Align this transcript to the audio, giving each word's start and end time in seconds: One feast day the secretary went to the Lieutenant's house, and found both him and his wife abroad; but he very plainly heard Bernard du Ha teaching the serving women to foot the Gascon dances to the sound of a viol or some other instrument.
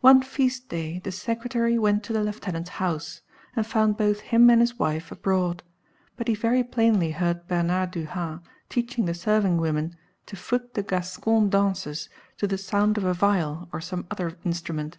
One 0.00 0.22
feast 0.22 0.70
day 0.70 0.98
the 1.00 1.12
secretary 1.12 1.78
went 1.78 2.02
to 2.04 2.14
the 2.14 2.24
Lieutenant's 2.24 2.70
house, 2.80 3.20
and 3.54 3.66
found 3.66 3.98
both 3.98 4.20
him 4.20 4.48
and 4.48 4.62
his 4.62 4.78
wife 4.78 5.12
abroad; 5.12 5.62
but 6.16 6.26
he 6.26 6.34
very 6.34 6.64
plainly 6.64 7.10
heard 7.10 7.46
Bernard 7.48 7.90
du 7.90 8.06
Ha 8.06 8.40
teaching 8.70 9.04
the 9.04 9.12
serving 9.12 9.58
women 9.58 9.94
to 10.24 10.36
foot 10.36 10.72
the 10.72 10.82
Gascon 10.82 11.50
dances 11.50 12.08
to 12.38 12.46
the 12.46 12.56
sound 12.56 12.96
of 12.96 13.04
a 13.04 13.12
viol 13.12 13.68
or 13.70 13.82
some 13.82 14.06
other 14.10 14.38
instrument. 14.42 14.96